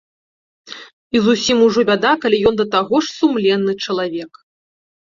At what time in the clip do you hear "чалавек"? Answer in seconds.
3.83-4.31